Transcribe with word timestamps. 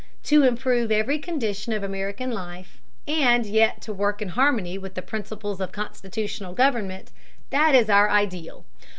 To 0.23 0.41
improve 0.41 0.91
every 0.91 1.19
condition 1.19 1.73
of 1.73 1.83
American 1.83 2.31
life, 2.31 2.81
and 3.07 3.45
yet 3.45 3.83
to 3.83 3.93
work 3.93 4.19
in 4.19 4.29
harmony 4.29 4.75
with 4.79 4.95
the 4.95 5.03
principles 5.03 5.61
of 5.61 5.71
constitutional 5.71 6.55
government, 6.55 7.11
that 7.51 7.75
is 7.75 7.87
our 7.87 8.09
ideal. 8.09 8.65